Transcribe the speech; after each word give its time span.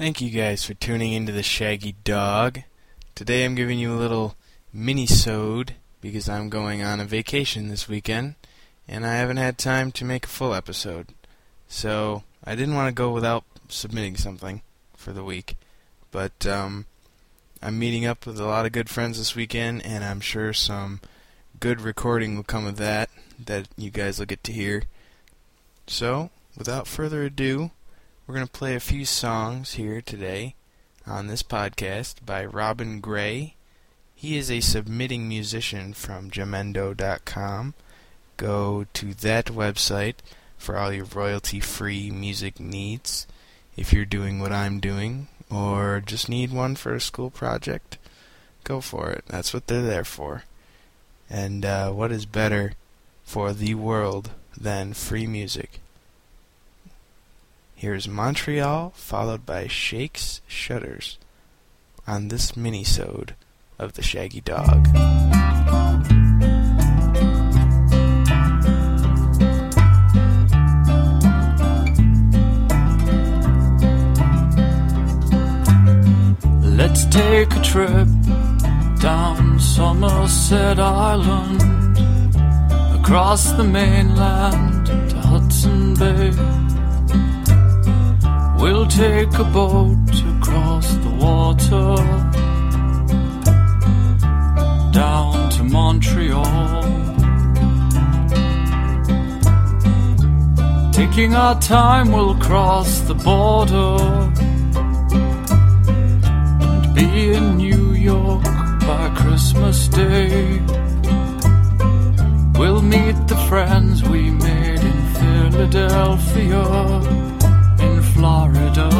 Thank 0.00 0.22
you 0.22 0.30
guys 0.30 0.64
for 0.64 0.72
tuning 0.72 1.12
into 1.12 1.30
the 1.30 1.42
Shaggy 1.42 1.94
Dog. 2.04 2.60
Today 3.14 3.44
I'm 3.44 3.54
giving 3.54 3.78
you 3.78 3.92
a 3.92 4.00
little 4.00 4.34
mini-sode 4.72 5.74
because 6.00 6.26
I'm 6.26 6.48
going 6.48 6.82
on 6.82 7.00
a 7.00 7.04
vacation 7.04 7.68
this 7.68 7.86
weekend 7.86 8.36
and 8.88 9.04
I 9.04 9.16
haven't 9.16 9.36
had 9.36 9.58
time 9.58 9.92
to 9.92 10.06
make 10.06 10.24
a 10.24 10.28
full 10.30 10.54
episode. 10.54 11.08
So 11.68 12.24
I 12.42 12.54
didn't 12.54 12.76
want 12.76 12.88
to 12.88 12.98
go 12.98 13.12
without 13.12 13.44
submitting 13.68 14.16
something 14.16 14.62
for 14.96 15.12
the 15.12 15.22
week. 15.22 15.56
But 16.10 16.46
um, 16.46 16.86
I'm 17.60 17.78
meeting 17.78 18.06
up 18.06 18.24
with 18.24 18.40
a 18.40 18.46
lot 18.46 18.64
of 18.64 18.72
good 18.72 18.88
friends 18.88 19.18
this 19.18 19.36
weekend 19.36 19.84
and 19.84 20.02
I'm 20.02 20.20
sure 20.20 20.54
some 20.54 21.02
good 21.60 21.82
recording 21.82 22.36
will 22.36 22.42
come 22.42 22.64
of 22.64 22.78
that 22.78 23.10
that 23.44 23.68
you 23.76 23.90
guys 23.90 24.18
will 24.18 24.24
get 24.24 24.42
to 24.44 24.52
hear. 24.54 24.84
So, 25.86 26.30
without 26.56 26.86
further 26.86 27.22
ado, 27.24 27.72
we're 28.30 28.36
going 28.36 28.46
to 28.46 28.52
play 28.52 28.76
a 28.76 28.80
few 28.80 29.04
songs 29.04 29.72
here 29.72 30.00
today 30.00 30.54
on 31.04 31.26
this 31.26 31.42
podcast 31.42 32.24
by 32.24 32.44
Robin 32.44 33.00
Grey. 33.00 33.56
He 34.14 34.36
is 34.36 34.48
a 34.52 34.60
submitting 34.60 35.28
musician 35.28 35.94
from 35.94 36.30
Jamendo.com. 36.30 37.74
Go 38.36 38.86
to 38.92 39.14
that 39.14 39.46
website 39.46 40.14
for 40.56 40.76
all 40.76 40.92
your 40.92 41.06
royalty 41.06 41.58
free 41.58 42.08
music 42.12 42.60
needs. 42.60 43.26
If 43.76 43.92
you're 43.92 44.04
doing 44.04 44.38
what 44.38 44.52
I'm 44.52 44.78
doing, 44.78 45.26
or 45.50 46.00
just 46.00 46.28
need 46.28 46.52
one 46.52 46.76
for 46.76 46.94
a 46.94 47.00
school 47.00 47.30
project, 47.30 47.98
go 48.62 48.80
for 48.80 49.10
it. 49.10 49.24
That's 49.26 49.52
what 49.52 49.66
they're 49.66 49.82
there 49.82 50.04
for. 50.04 50.44
And 51.28 51.64
uh, 51.64 51.90
what 51.90 52.12
is 52.12 52.26
better 52.26 52.74
for 53.24 53.52
the 53.52 53.74
world 53.74 54.30
than 54.56 54.94
free 54.94 55.26
music? 55.26 55.80
Here's 57.80 58.06
Montreal, 58.06 58.92
followed 58.94 59.46
by 59.46 59.66
Shakes 59.66 60.42
Shutters 60.46 61.18
on 62.06 62.28
this 62.28 62.54
mini-sode 62.54 63.34
of 63.78 63.94
The 63.94 64.02
Shaggy 64.02 64.42
Dog. 64.42 64.86
Let's 76.62 77.06
take 77.06 77.56
a 77.56 77.62
trip 77.62 78.08
down 79.00 79.58
Somerset 79.58 80.78
Island, 80.78 81.62
across 83.00 83.52
the 83.52 83.64
mainland 83.64 84.86
to 84.86 85.16
Hudson 85.16 85.94
Bay. 85.94 86.79
We'll 88.60 88.86
take 88.86 89.32
a 89.38 89.44
boat 89.44 89.96
across 90.36 90.92
the 91.04 91.08
water 91.08 91.96
down 94.92 95.48
to 95.52 95.64
Montreal. 95.64 96.82
Taking 100.92 101.34
our 101.34 101.58
time, 101.58 102.12
we'll 102.12 102.34
cross 102.34 103.00
the 103.00 103.14
border 103.14 103.96
and 106.66 106.94
be 106.94 107.32
in 107.32 107.56
New 107.56 107.94
York 107.94 108.42
by 108.42 109.10
Christmas 109.16 109.88
Day. 109.88 110.60
We'll 112.58 112.82
meet 112.82 113.16
the 113.26 113.42
friends 113.48 114.02
we 114.02 114.30
made 114.30 114.80
in 114.80 115.02
Philadelphia 115.14 117.29
Florida 118.20 118.90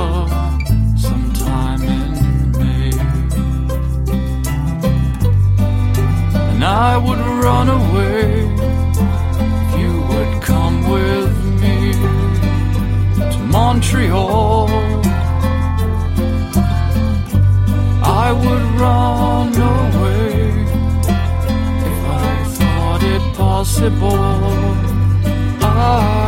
sometime 0.96 1.82
in 1.82 2.52
May. 2.52 2.90
And 6.52 6.64
I 6.64 6.96
would 6.96 7.18
run 7.44 7.68
away 7.68 8.48
if 9.62 9.70
you 9.78 9.92
would 10.10 10.42
come 10.42 10.88
with 10.88 11.34
me 11.60 11.92
to 13.32 13.38
Montreal. 13.56 14.70
I 18.24 18.32
would 18.42 18.66
run 18.80 19.48
away 19.76 20.30
if 21.90 22.00
I 22.24 22.36
thought 22.56 23.02
it 23.02 23.36
possible 23.36 24.16
at 25.62 26.19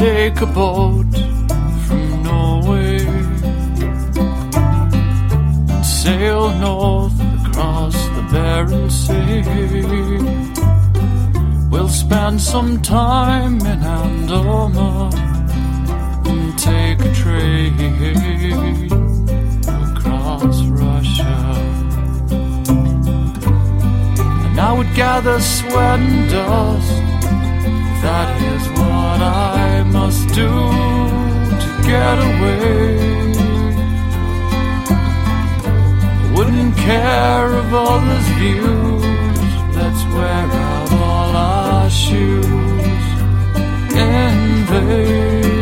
take 0.00 0.40
a 0.40 0.46
boat 0.46 1.12
from 1.86 2.22
Norway 2.22 3.04
and 5.74 5.84
sail 5.84 6.48
north 6.58 7.12
across 7.44 7.92
the 8.16 8.22
Barents 8.32 8.96
Sea. 9.04 9.42
We'll 11.70 11.90
spend 11.90 12.40
some 12.40 12.80
time 12.80 13.60
in 13.60 13.82
Andorra 14.00 15.10
and 16.30 16.58
take 16.58 17.00
a 17.00 17.12
train 17.12 17.74
across 19.84 20.62
Russia. 20.82 21.36
And 24.46 24.58
I 24.58 24.72
would 24.72 24.94
gather 24.94 25.38
sweat 25.40 26.00
and 26.00 26.30
dust. 26.30 27.19
That 28.02 28.30
is 28.52 28.64
what 28.78 29.20
I 29.20 29.82
must 29.82 30.28
do 30.28 30.52
to 31.62 31.68
get 31.92 32.16
away. 32.30 33.34
I 36.24 36.32
wouldn't 36.34 36.74
care 36.78 37.52
of 37.60 37.74
others' 37.74 38.28
views. 38.40 39.50
Let's 39.76 40.02
wear 40.14 40.46
out 40.68 40.92
all 40.92 41.36
our 41.36 41.90
shoes 41.90 43.04
in 43.94 44.64
vain. 44.70 45.60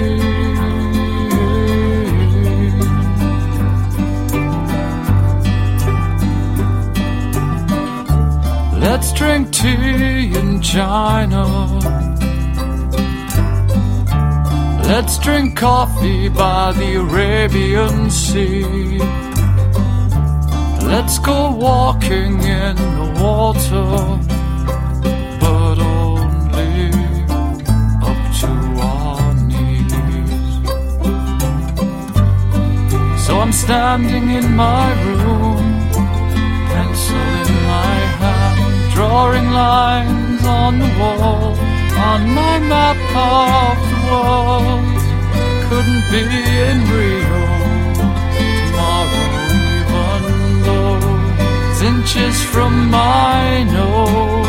Let's 8.81 9.13
drink 9.13 9.51
tea 9.53 10.33
in 10.39 10.63
China. 10.63 12.08
Let's 14.89 15.19
drink 15.19 15.55
coffee 15.59 16.31
by 16.31 16.73
the 16.73 16.95
Arabian 16.95 18.11
Sea. 18.11 18.99
Let's 20.81 21.19
go 21.19 21.55
walking 21.55 22.41
in 22.41 22.75
the 22.97 23.09
water, 23.23 23.89
but 25.43 25.79
only 25.79 26.91
up 28.01 28.21
to 28.41 28.51
our 28.81 29.35
knees. 29.49 30.55
So 33.27 33.41
I'm 33.41 33.53
standing 33.53 34.31
in 34.31 34.57
my 34.57 34.87
room, 35.05 35.91
pencil 36.73 37.29
in 37.45 37.53
my 37.75 37.95
hand, 38.23 38.95
drawing 38.95 39.51
lines 39.51 40.45
on 40.47 40.79
the 40.79 40.91
wall, 40.99 41.55
on 42.11 42.21
my 42.31 42.59
map 42.59 42.97
of 43.15 43.78
Couldn't 45.69 46.05
be 46.11 46.23
in 46.69 46.79
Rio 46.93 47.43
tomorrow, 48.71 49.29
even 49.81 50.63
though 50.65 50.99
it's 51.71 51.83
inches 51.83 52.37
from 52.45 52.91
my 52.91 53.65
nose. 53.65 54.49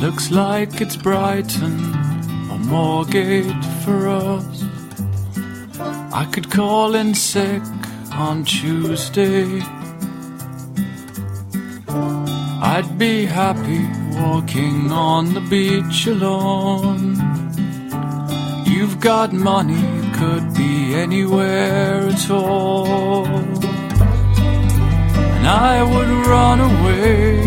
Looks 0.00 0.30
like 0.30 0.80
it's 0.80 0.96
Brighton 0.96 1.78
or 2.50 2.58
Moorgate 2.70 3.64
for 3.84 4.08
us. 4.08 4.64
I 6.12 6.24
could 6.32 6.50
call 6.50 6.94
in 6.96 7.14
sick 7.14 7.62
on 8.12 8.44
Tuesday. 8.44 9.62
I'd 12.72 12.96
be 13.00 13.26
happy 13.26 13.82
walking 14.12 14.92
on 14.92 15.34
the 15.34 15.40
beach 15.40 16.06
alone. 16.06 17.16
You've 18.64 19.00
got 19.00 19.32
money, 19.32 19.82
could 20.14 20.54
be 20.54 20.94
anywhere 20.94 22.06
at 22.06 22.30
all. 22.30 23.26
And 25.36 25.46
I 25.48 25.82
would 25.82 26.12
run 26.28 26.60
away 26.60 27.42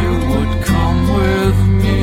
you 0.00 0.12
would 0.30 0.52
come 0.64 1.00
with 1.20 1.58
me 1.84 2.00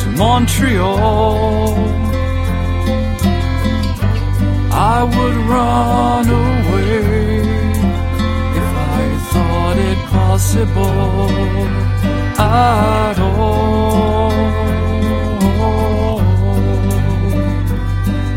to 0.00 0.08
Montreal. 0.16 1.74
I 4.72 5.02
would 5.02 5.36
run 5.54 6.30
away 6.30 6.55
possible 10.36 11.30
at 12.38 13.18
all. 13.18 14.32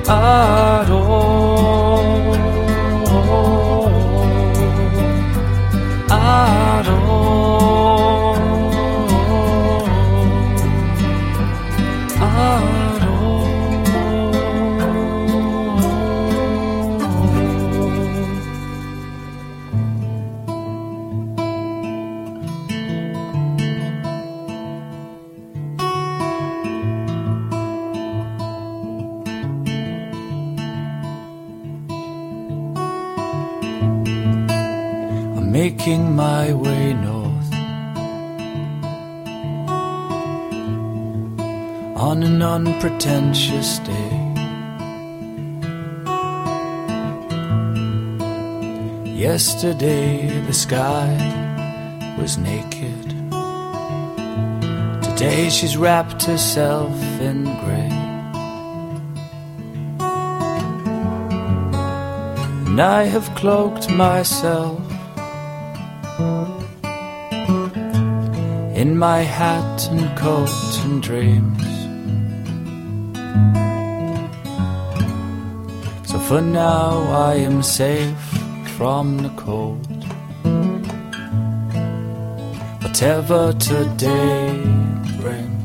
At 0.08 0.59
making 35.64 36.16
my 36.16 36.54
way 36.54 36.94
north 36.94 37.52
on 42.08 42.24
an 42.24 42.42
unpretentious 42.42 43.70
day. 43.80 44.14
Yesterday 49.28 50.12
the 50.48 50.58
sky 50.66 51.10
was 52.20 52.38
naked. 52.38 53.08
Today 55.08 55.50
she's 55.50 55.76
wrapped 55.76 56.24
herself 56.24 56.96
in 57.30 57.44
grey. 57.62 57.96
And 62.70 62.80
I 62.80 63.04
have 63.14 63.28
cloaked 63.36 63.90
myself 63.90 64.89
in 68.80 68.98
my 68.98 69.20
hat 69.20 69.90
and 69.92 70.18
coat 70.18 70.50
and 70.86 71.04
dreams. 71.04 71.64
So 76.10 76.18
for 76.18 76.40
now 76.40 76.92
I 77.12 77.34
am 77.34 77.62
safe 77.62 78.24
from 78.78 79.18
the 79.18 79.34
cold. 79.36 79.86
Whatever 82.82 83.52
today 83.52 84.64
brings. 85.20 85.59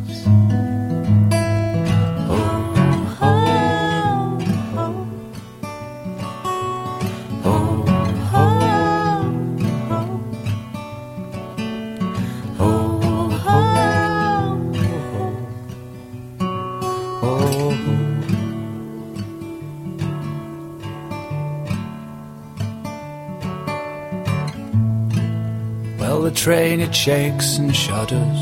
Train 26.44 26.78
it 26.78 26.94
shakes 26.94 27.56
and 27.56 27.74
shudders 27.74 28.38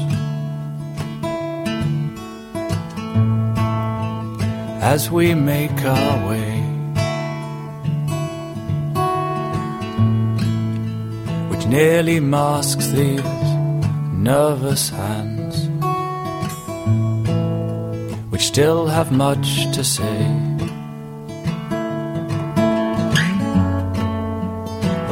as 4.82 5.08
we 5.08 5.34
make 5.34 5.84
our 5.84 6.28
way. 6.28 6.52
Which 11.50 11.64
nearly 11.68 12.18
masks 12.18 12.88
these 12.88 13.22
nervous 14.30 14.88
hands, 14.88 15.56
which 18.30 18.42
still 18.42 18.88
have 18.88 19.12
much 19.12 19.70
to 19.76 19.84
say. 19.84 20.26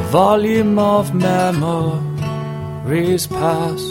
A 0.02 0.04
volume 0.10 0.76
of 0.80 1.14
memories 2.90 3.28
past 3.28 3.86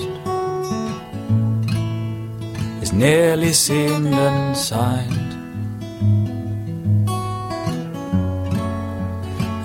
is 2.83 2.91
nearly 2.91 3.53
seamed 3.53 4.13
and 4.13 4.57
signed. 4.57 5.31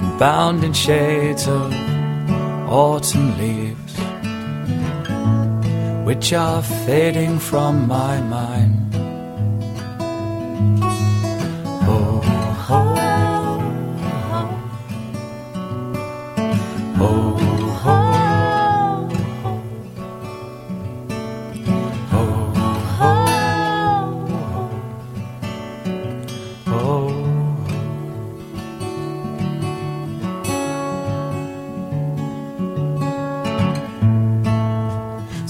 And 0.03 0.19
bound 0.21 0.63
in 0.63 0.73
shades 0.73 1.49
of 1.49 1.73
autumn 2.71 3.37
leaves, 3.39 3.95
which 6.07 6.33
are 6.33 6.63
fading 6.87 7.41
from 7.41 7.89
my 7.89 8.21
mind. 8.21 8.85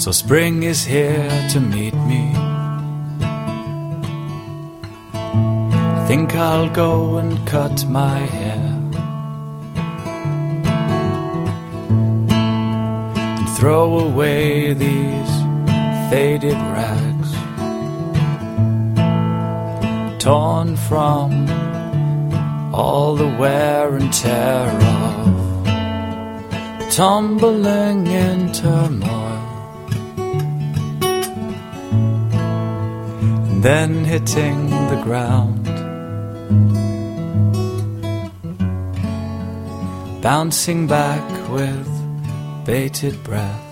So 0.05 0.13
spring 0.13 0.65
is 0.65 0.85
here 0.85 1.49
to 1.53 1.61
meet 1.61 1.95
me. 1.95 2.31
Think 6.07 6.37
I'll 6.37 6.69
go 6.69 7.17
and 7.17 7.47
cut 7.47 7.87
my 7.89 8.19
hair 8.19 8.69
and 13.39 13.49
throw 13.57 14.01
away 14.01 14.75
these 14.75 15.35
faded 16.11 16.61
rags 16.77 17.33
torn 20.23 20.77
from 20.77 21.49
all 22.75 23.17
the 23.17 23.35
wear 23.39 23.97
and 23.97 24.13
tear 24.13 24.69
of 24.69 25.31
tumbling 26.91 28.07
in 28.07 28.53
turmoil. 28.53 29.24
Then 33.65 34.05
hitting 34.05 34.69
the 34.69 35.01
ground. 35.03 35.65
Bouncing 40.21 40.87
back 40.87 41.25
with 41.49 41.89
bated 42.67 43.25
breath, 43.25 43.65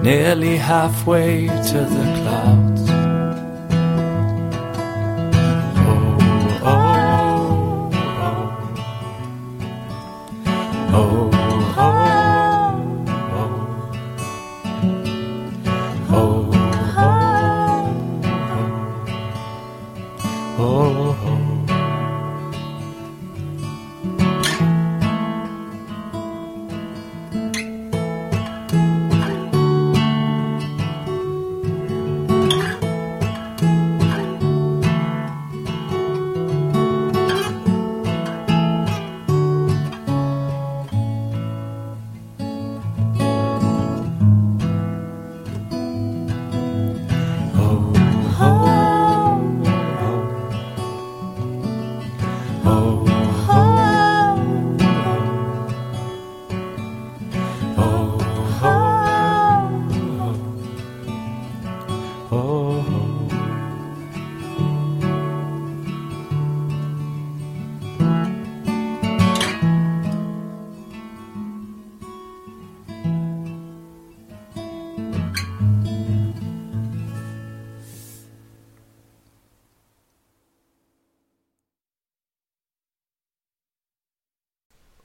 nearly 0.00 0.56
halfway 0.56 1.48
to 1.48 1.78
the 1.94 2.06
clouds. 2.20 2.84
Oh, 5.82 6.18
oh, 6.62 7.90
oh, 8.22 8.50
oh, 10.94 11.25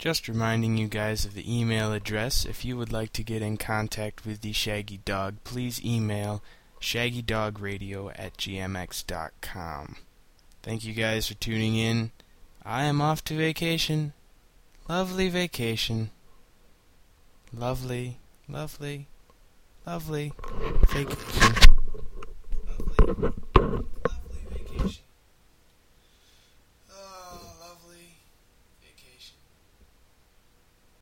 Just 0.02 0.28
reminding 0.28 0.78
you 0.78 0.88
guys 0.88 1.26
of 1.26 1.36
the 1.36 1.60
email 1.60 1.94
address. 1.94 2.44
If 2.44 2.66
you 2.66 2.76
would 2.76 2.92
like 2.92 3.14
to 3.14 3.24
get 3.24 3.44
in 3.44 3.58
contact 3.58 4.26
with 4.26 4.42
the 4.42 4.52
Shaggy 4.52 4.98
Dog, 5.06 5.36
please 5.44 5.80
email 5.86 6.42
shaggydogradio 6.82 8.12
at 8.16 8.36
gmx.com. 8.36 9.98
Thank 10.64 10.84
you 10.86 10.94
guys 10.96 11.28
for 11.28 11.36
tuning 11.36 11.76
in. 11.76 12.10
I 12.66 12.86
am 12.86 13.00
off 13.00 13.24
to 13.26 13.36
vacation. 13.36 14.14
Lovely 14.90 15.30
vacation. 15.30 16.10
Lovely, 17.54 18.18
lovely, 18.50 19.06
lovely 19.86 20.34
vacation. 20.90 21.61